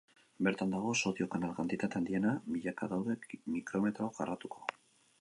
Bertan 0.45 0.71
dago 0.75 0.93
sodio 1.01 1.27
kanal 1.35 1.53
kantitate 1.59 2.01
handiena, 2.01 2.33
milaka 2.57 2.91
daude 2.97 3.21
mikrometro 3.59 4.13
karratuko. 4.21 4.69